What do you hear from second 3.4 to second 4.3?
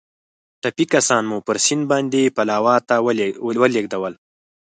ولېږدول.